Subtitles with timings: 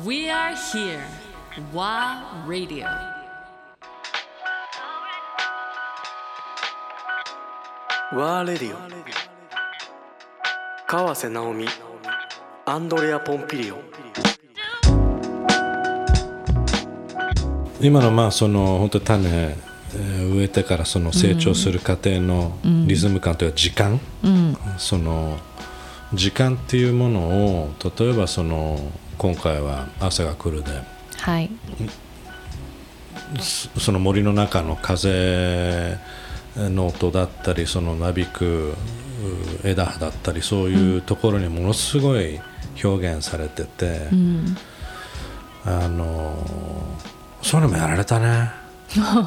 [0.00, 1.04] We are here.
[1.74, 2.86] WA Radio.
[8.14, 8.78] ワーレディオ
[10.86, 11.66] 川瀬直美
[12.64, 13.76] アンドレア・ポンピリオ
[17.82, 24.00] 今のまあその本当に種えー植えてからその成長する過程のリズム感というか時間、
[24.78, 25.36] その
[26.14, 27.20] 時間っていうもの
[27.64, 28.78] を例えばその
[29.22, 30.82] 今回は「朝が来るで」
[31.16, 31.48] はい。
[33.38, 35.96] そその森の中の風
[36.56, 38.74] の音だったりそのなびくう
[39.62, 42.40] 枝葉だったりそういうところにものすごい
[42.82, 44.08] 表現されてて、
[45.64, 46.36] あの
[47.42, 48.50] そういうのもやられたね。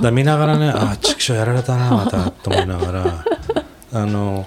[0.00, 3.24] だ見ながらねあ畜生やられたなまたと思いながら。
[3.94, 4.46] あの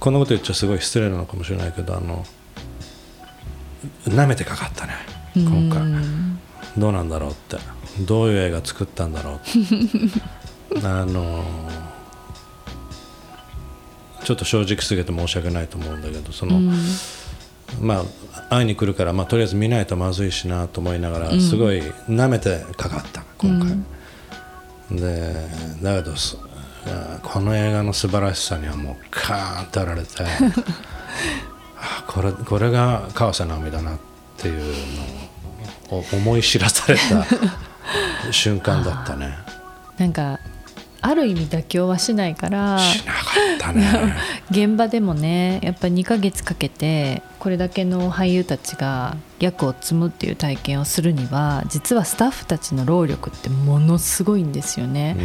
[0.00, 2.26] こんなこと言っちゃすごい失礼なのかもしれないけどあの
[4.06, 4.94] 舐めてかかったね
[5.34, 5.82] 今回。
[6.78, 7.58] どうなんだろうって。
[8.00, 9.40] どういう映画作ったんだろう
[10.86, 11.44] あの
[14.24, 16.60] ちょっと正直すぎて申し訳ないと思うんだけどその、
[17.80, 18.04] まあ
[18.48, 25.34] 会いに来るから、まあ、とりあえず見ないとまずいしなと思いながら、すごい舐めてかかった今回、で
[25.80, 26.14] だけど
[27.22, 30.08] この映画の素晴らしさにはもうカーンってやられて
[31.80, 33.98] あこれこれが川瀬直美だなっ
[34.36, 34.74] ていう
[35.90, 37.26] のを思い知らされた
[38.32, 39.34] 瞬間だったね。
[39.98, 40.38] なんか
[41.02, 42.78] ある意味妥協はしないから。
[42.78, 44.14] しなかったね。
[44.50, 55.16] 現場でもねやっぱ2ヶ月かけてこれだけの俳優たちが役を積むっていう体験をするには実はスタッフたちの労力ってものすごいんですよね、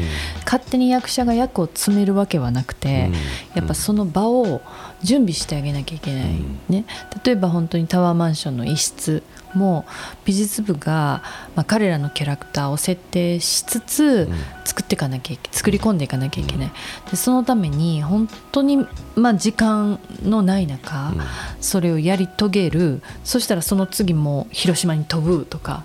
[0.46, 3.12] 勝手に役者が役を詰めるわけはなくて、
[3.54, 4.62] やっぱその場を
[5.04, 6.86] 準備してあげなきゃいけない、ね、
[7.24, 9.22] 例えば本当にタワーマンションの一室
[9.54, 9.86] も
[10.26, 11.24] 美術部が、
[11.56, 14.30] まあ、彼らのキャラクターを設定しつつ
[14.66, 16.72] 作っていかなきゃいけ作り込んでいかなきゃいけない。
[17.10, 21.14] でそのために本当に、まあ、時間のない中、
[21.62, 25.84] それをやり遂げるそしたらその次も広島に飛ぶとか、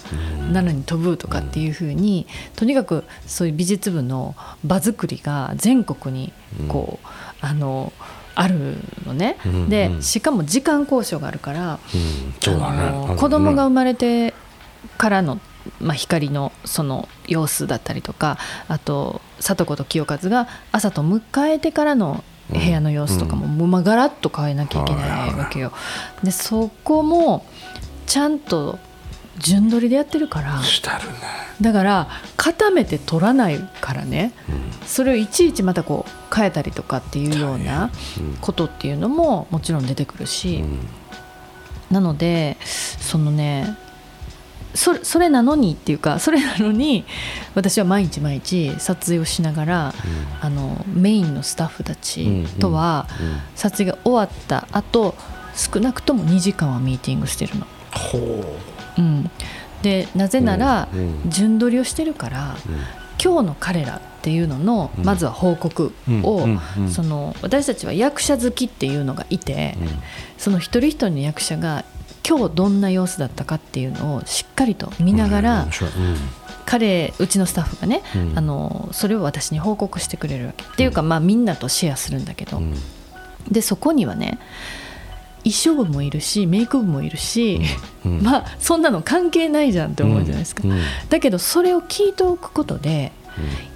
[0.52, 2.26] 奈良に飛ぶとかっていうふうに
[2.56, 6.32] とにかくそういう美術部の場作りが全国に
[6.68, 7.06] こう、
[7.40, 7.92] あの
[8.34, 12.58] あるのね、んでしかも時間交渉があるから、うん。
[12.58, 12.64] ね。
[12.64, 14.34] あの子供が生まれて
[14.96, 15.40] からの、
[15.80, 18.38] まあ、光のその様子だったりとか
[18.68, 25.72] あと聡子と清和が朝と迎えてからの部屋の様子とかも、もうまあガラッと変えなきゃいけないわけよ。
[26.22, 27.46] でそこも
[28.06, 28.78] ちゃんと
[29.38, 30.60] 順取りでやってるから
[31.60, 34.32] だから固めて取らないからね、
[34.86, 37.90] それをいちいちまたこう変えたりとかっていうような
[38.40, 40.64] ことっていうのももちろん出てくるし、
[41.90, 43.76] なのでそのね
[44.74, 47.04] それそれなのにっていうかそれなのに
[47.54, 49.94] 私は毎日毎日撮影をしながら、
[50.40, 53.08] あのメインのスタッフたちとは
[53.54, 55.14] 撮影が終わった後
[55.54, 57.66] 少なくとも2時間はミーティングしてるの。
[57.92, 58.44] ほ
[58.98, 59.00] う。
[59.00, 59.30] ん、
[59.82, 61.30] でなぜならうんうん。
[61.30, 62.56] 順取りをしてるから、
[63.22, 65.92] 今日の彼らっていうののまずは報告
[66.22, 66.90] を、うんうんうん。
[66.90, 69.76] その私たちは役者好きっていうのがいて、
[70.38, 71.84] その一人一人の役者が
[72.28, 75.68] 今日どんな様子だったかっていうのをしっかりと見ながら、
[76.66, 78.38] 彼うちのスタッフがね、うん。
[78.38, 80.64] あのそれを私に報告してくれるわけ。
[80.64, 82.74] っていうか、まあ、みんなとシェアするんだけど、うん。
[83.50, 84.38] でそこにはね
[85.38, 87.60] 衣装部もいるしメイク部もいるし、
[88.04, 88.22] うん。
[88.22, 90.72] まあそんなの関係ないじゃんって思うじゃないですか、うん。
[90.72, 93.10] うんだけどそれを聞いておくことで、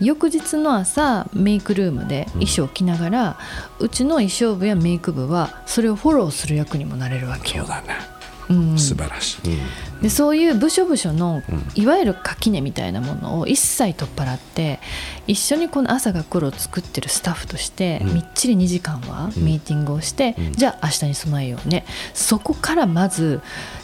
[0.00, 3.38] 翌日の朝メイクルームで衣装を着ながら、
[3.81, 7.65] うちの衣装部やメイク部はそれをフォローする役にもなれるわけよ。
[7.65, 8.13] そうだね
[8.49, 8.78] うん。
[8.78, 11.43] 素晴らしい、でそういう部署部署の
[11.75, 14.81] いわゆる垣根みたいなものを一切取っ払って
[15.27, 18.15] 一緒にこの朝が来るを作ってるスタッフとしてうん。
[18.15, 20.53] みっちり2時間はミーティングをして、うん。
[20.53, 21.85] じゃあ明日に備えようね。
[22.12, 23.41] そこからまず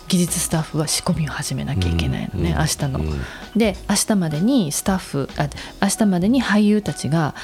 [0.09, 2.59] 技術スタッフは仕込みを始めなきゃいけないのね、うん。
[2.59, 2.99] 明日の。
[3.01, 3.21] うん
[3.57, 5.49] で明日までにスタッフあ
[5.83, 7.35] 明日までに俳優たちが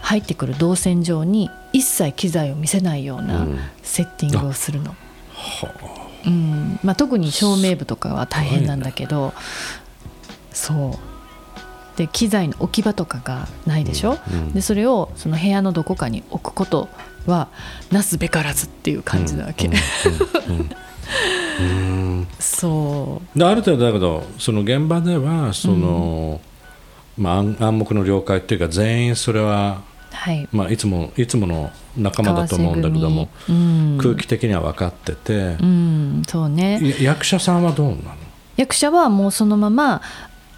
[0.00, 3.58] 入ってくる動線上に一切機材を見せないよううなん。
[3.82, 4.94] セッティングをするの。
[6.26, 6.78] うん。
[6.82, 9.32] まあ、特に照明部とかは大変なんだけど
[10.52, 10.98] そう。
[11.96, 14.52] で機材の置き場とかがないでしょ、うん。
[14.52, 16.88] でそれをその部屋のどこかに置くこと
[17.26, 17.48] は
[17.90, 19.70] なすべからずっていう感じなわけ、う
[21.62, 22.26] ん。
[22.38, 26.40] そである程度だけどその現場ではその、
[27.16, 30.48] まあ、暗暗黙の了解っていうか全員それは、うはい。
[30.52, 36.22] まあ、いつもいつもの仲間だと思うんだけども、うん、空気的には分かっててう、ん。
[36.26, 36.80] そうね。
[36.98, 38.02] い役者さんはどうなの？
[38.56, 40.02] 役者はもうそのまま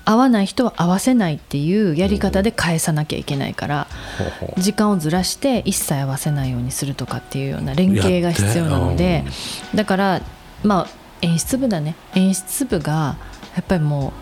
[0.05, 3.87] 合わない人は合わせないっていうやり方で返さなきゃいけないから、
[4.19, 4.61] ほうほう。
[4.61, 10.23] 時間をずらして一切合わせないようにするとかっていうような連携が必要なのでやってだから
[10.63, 10.89] まあ
[11.21, 11.95] 演出部だね。
[12.15, 13.17] 演出部が
[13.55, 14.15] やっぱりも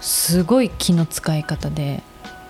[0.00, 2.02] うすごい気の使い方で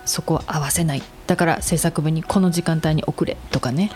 [0.04, 1.02] そこは合わせない。
[1.26, 3.90] だから制作部にこの時間帯に遅れとかね。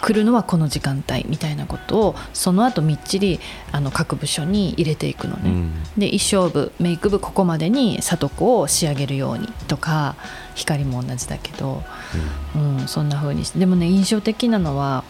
[0.00, 3.40] 来るのはこの時間帯みたいなことをその後みっちり
[3.72, 5.50] あの各部署に入れていくのね。
[5.50, 5.72] うん。
[5.98, 10.14] で衣装部メイク部ここまでに里子を仕上げるようにとか
[10.54, 11.82] 光も同じだけど、
[12.54, 12.86] うん。
[12.86, 13.58] そんな風にして。
[13.58, 15.04] でもね印象的なのは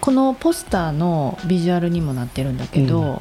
[0.00, 3.18] このポスターのビジュアルにもなってるんだけど、うん。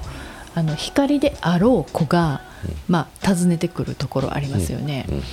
[0.53, 2.41] あの光であろう子が、
[2.87, 5.05] まあ、訪ねてくるところありますよね。
[5.09, 5.23] うん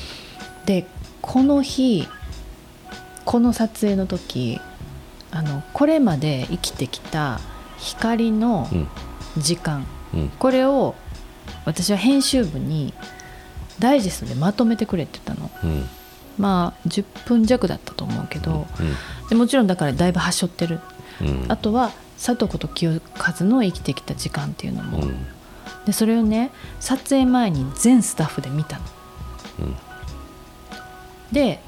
[0.68, 0.86] で
[1.22, 2.06] この日
[3.24, 4.60] この撮影の時
[5.30, 7.40] あのこれまで生きてきた
[7.78, 8.88] 光のうん。
[9.36, 10.28] 時間、うん。
[10.30, 10.94] これを
[11.64, 12.92] 私は編集部に
[13.78, 15.50] ダイジェストでまとめてくれって言ったの。
[15.62, 15.84] うん。
[16.38, 19.28] まあ10分弱だったと思うけど、うん。
[19.28, 20.80] でもちろんだからだいぶはしょってる。
[21.20, 21.44] うん。
[21.48, 25.26] あとは聡子と清和の生きてきた時間っていうのも、うん。
[25.86, 26.50] でそれをね
[26.80, 28.84] 撮影前に全スタッフで見たの。
[31.32, 31.60] で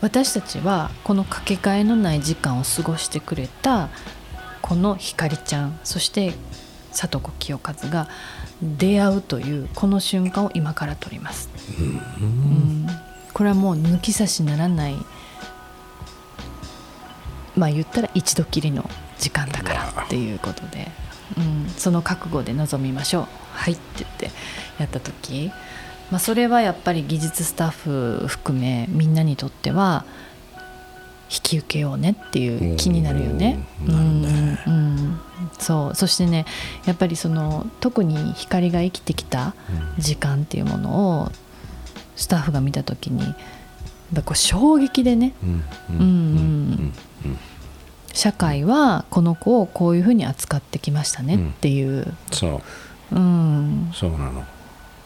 [0.00, 3.88] 私たちはこのかけがえのない時間を過ごしてくれた
[4.62, 6.34] このひかりちゃんそして
[6.92, 8.08] 聡子清和が
[8.62, 11.48] 出会うというこの瞬間を今から撮ります、
[12.20, 12.86] うん。
[13.32, 14.96] これはもう抜き差しならない
[17.56, 18.88] まあ言ったら一度きりの
[19.18, 20.88] 時間だからっていうことで、
[21.36, 23.26] うん、その覚悟で臨みましょう。
[23.52, 24.30] はいって言って
[24.78, 25.50] やった時、
[26.10, 30.04] まあ、それはやっぱり技術スタッフ含めみんなにとっては
[31.30, 33.66] 引き受けようねっていう気になるよね。
[33.86, 35.20] うん。
[35.58, 35.94] そう。
[35.94, 36.46] そしてね
[36.86, 39.54] やっぱりその特に光が生きてきた
[39.98, 41.32] 時間っていうものを
[42.16, 43.34] スタッフが見た時にやっ
[44.14, 45.34] ぱこう衝撃でね。
[45.42, 45.64] うん。
[45.90, 46.92] うん。
[47.26, 47.38] うん。
[48.14, 52.62] 社会はこの子をこういうふうに扱ってきましたねっていう、そ
[53.12, 53.14] う。
[53.14, 54.44] うん、そうなの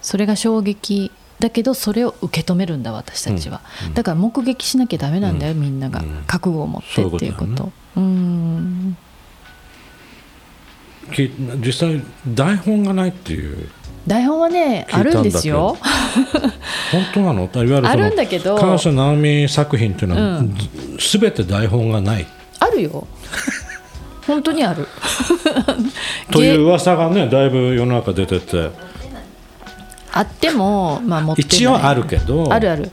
[0.02, 1.10] それが衝撃
[1.40, 3.62] だけどそれを受け止めるんだ私たちは、
[3.94, 6.00] だから目撃しなきゃダメなんだよ、みんなが。
[6.00, 6.25] うん。
[6.26, 8.96] 覚悟を持ってっていうことそうねうん。
[11.12, 11.31] き
[11.64, 13.69] 実際台本がないっていう。
[14.06, 15.76] 台本はねあるんですよ。
[16.93, 17.43] 本当なの？
[17.43, 18.56] いわゆるあるんだけど。
[18.56, 20.56] 川瀬直美作品っていうのは、うん。
[20.99, 22.26] すべて台本がない。
[22.60, 23.06] あるよ。
[24.26, 24.87] 本当にある。
[26.31, 28.70] という噂がねだいぶ世の中出てて
[30.12, 31.49] あってもまあ持ってない。
[31.49, 32.53] 一応あるけど。
[32.53, 32.91] あるある。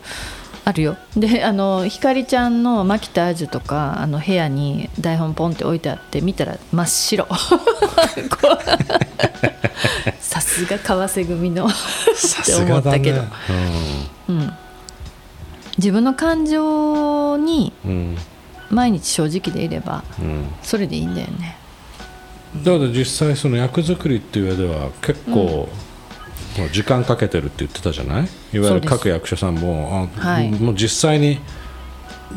[0.65, 0.97] あるよ。
[1.15, 7.27] であのひかりちゃんの牧田アジュとかあの部屋に台本ポンって置いてあって見たら真っ白。
[10.19, 11.69] さすが川瀬組の。
[11.69, 13.23] さって思ったけど、
[14.29, 14.53] うん、
[15.77, 17.91] 自分の感情にうん。
[17.91, 18.17] うん
[18.69, 20.45] 毎日正直でいればうん。
[20.61, 21.57] それでいいんだよね。
[22.63, 25.67] だから実際その役作りっていう上では結構、もう
[26.69, 28.27] 時間かけてるって言ってたじゃない？
[28.53, 30.51] いわゆる各役者さんもあ、はい。
[30.51, 31.39] もう実際に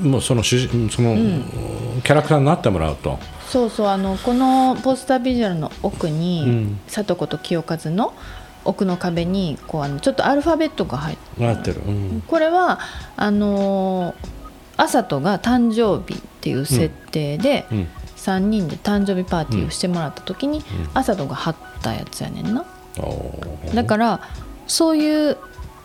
[0.00, 0.68] もうそのその、
[2.02, 6.80] キャラクターになってもらうと、そうそうあのこのポスタービジュアルの奥に、うん。
[6.86, 8.14] 聡子と清和の
[8.64, 11.16] 奥の壁にこうあのちょっとアルファベットが入っ
[11.62, 12.22] てる、うん。
[12.26, 12.78] これは
[13.16, 14.14] あのー、
[14.76, 17.88] あさとが誕生日っていう設定で、うん。
[18.16, 20.62] 3人で誕生日パーティーをしてもらった時に、
[20.94, 22.64] あさとが貼ったやつやねんな
[23.74, 24.20] だから
[24.66, 25.36] そういう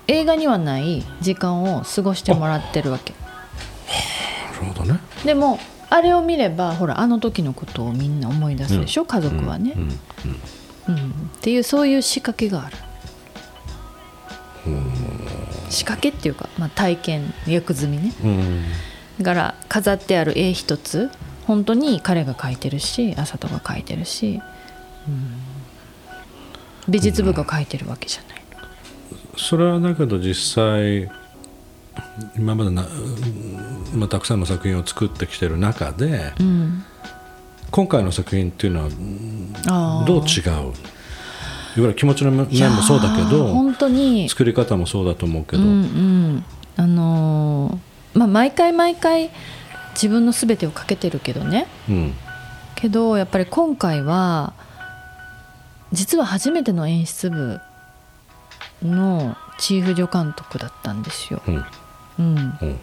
[0.08, 3.14] 映画にはない時間を過ごしてもらってるわけ。
[4.62, 5.00] なるほどね。
[5.26, 5.60] でも
[5.90, 9.90] あれを見ればほらあの時のことをみんな思い出すでしょ、家族はね、うん
[10.90, 11.12] うん。
[11.38, 12.78] っていうそういう仕掛けがある。
[15.70, 18.14] 仕掛けっていうか、まあ、体験役済みね。
[18.24, 18.64] うん。
[19.20, 21.10] だから飾ってある絵一つ
[21.46, 24.42] 本当に彼が描いてるし麻人が描いてるし、
[25.08, 25.37] うん
[26.88, 28.42] 美術部が描いてるわけじゃない、
[29.38, 31.10] それはだけど実際
[32.38, 32.86] 今までな、
[33.94, 36.84] まあ、たくさんの作品を作ってきてる中で、うん、
[37.72, 40.74] 今回の作品っていうのはどう違う？
[41.76, 44.28] いわゆる気持ちの面もそうだけど本当に。
[44.30, 46.46] 作り方もそうだと思うけど、うんうん。
[46.76, 49.30] あのーまあ毎回毎回
[49.94, 51.68] 自分の全てをかけてるけどね。
[51.88, 52.14] うん。
[52.74, 54.54] けどやっぱり今回は
[55.92, 57.60] 実は初めての演出部
[58.84, 61.42] のチーフ助監督だったんですよ。
[61.48, 61.66] うん。
[62.20, 62.80] うん、うん。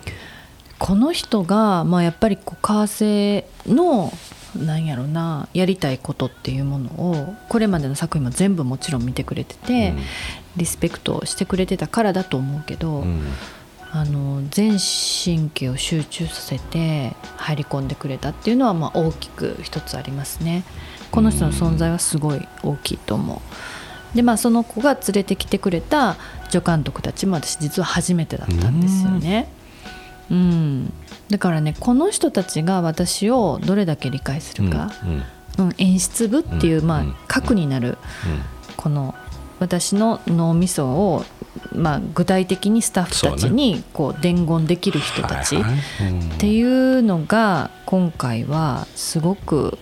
[0.79, 4.13] この人が、まあ、やっぱりこう為替の
[4.57, 9.99] なんやろなやりたいことっていうものをこれまでの作品も全部もちろん見てくれてて、うん。
[10.57, 13.23] リスペクトしてくれてたからだと思うけど、うん。
[13.93, 20.65] あの全神経を集中させて入り込んでくれたっていうのはまあ大きく一つありますね。
[21.15, 23.35] この人の存在はすごい大きいと思
[24.13, 24.17] う。
[24.17, 26.17] でまあその子が連れてきてくれた
[26.51, 29.49] 助監督たちも私実は初めてだったんですよね。
[30.31, 30.93] うん、
[31.29, 34.91] だからねこの人たちが私をどれだけ理解するか、
[35.59, 35.75] うんうん。
[35.79, 37.99] 演出部っていう、まあ核になる
[38.77, 39.15] この
[39.61, 41.25] 私の脳みそを、
[41.73, 45.61] まあ、具体的にスタッフたちにこう伝言できる人たちっ
[46.39, 49.79] ていうのが今回はすごく、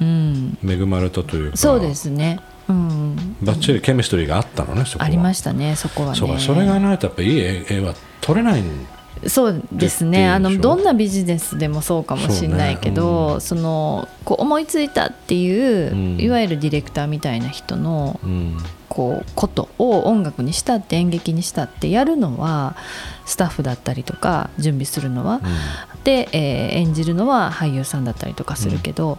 [0.00, 5.06] うん、恵まれたというかそうですね、うん、バッチリケミストリーがあったのねそこは。
[5.06, 6.18] ありましたねそこはね。
[6.18, 8.86] そうかそれがないとやっぱいい絵絵は撮れないん
[9.26, 13.62] そうですでねあのどんなビジネスでもそうかもしれないけどそ,、そうね。
[13.62, 16.20] うんのこう思いついたっていう、うん。
[16.20, 18.56] いわゆるディレクターみたいな人のうん。
[18.88, 22.74] こうことを音楽にしたって演劇にしたってやるのは
[23.26, 25.40] スタッフだったりとか準備するのは、
[26.04, 29.18] で、えー演じるのは俳優さんだったりとかするけど、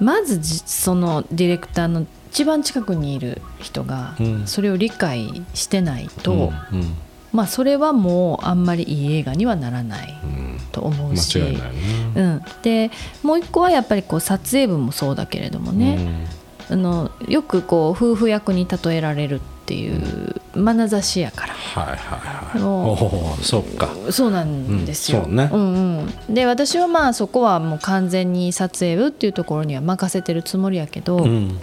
[0.00, 4.46] まずじそのディレクターの一番近くにいる人がうん。
[4.46, 6.96] それを理解してないと、うんうん。
[7.32, 10.60] まあそれはもうあんまりいい映画にはならないうん。
[10.72, 11.38] と思うし。
[11.38, 12.90] うん、で
[13.22, 16.26] もう一個はやっぱりこう撮影部もそうだけれどもね、
[16.70, 19.40] あのよくこう夫婦役に例えられる
[19.70, 22.62] っていう眼差しやから、はいはいはい。
[22.64, 23.88] おおそっか。
[24.10, 25.18] そうなんですよ。
[25.18, 25.44] うんそうね。
[25.44, 31.56] んうん、で私はまあそこはもう完全に撮影部っていうところには任せてるつもりやけど、うん。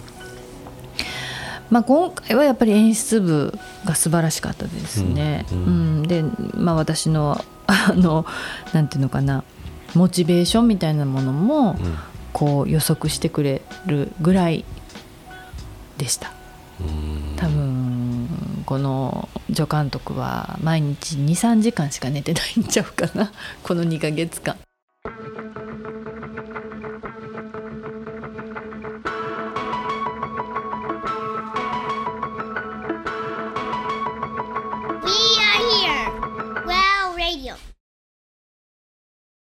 [1.68, 3.52] まあ、今回はやっぱり演出部
[3.84, 5.44] が素晴らしかったですね。
[5.52, 6.02] ううん。
[6.04, 6.08] ん。
[6.08, 6.24] で、
[6.54, 8.24] まあ、私のあの
[8.72, 9.44] なんていうのかな。
[9.94, 11.76] モチベーションみたいなものも、
[12.32, 14.64] こう予測してくれるぐらい
[15.98, 16.32] でした。
[17.36, 17.77] 多分
[18.68, 23.32] この助監督は毎日23時間しか寝てないんちゃうかな。
[23.62, 24.58] この2ヶ月間。